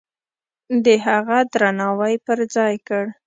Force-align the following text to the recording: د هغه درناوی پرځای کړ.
د 0.85 0.87
هغه 1.05 1.37
درناوی 1.53 2.15
پرځای 2.27 2.73
کړ. 2.87 3.03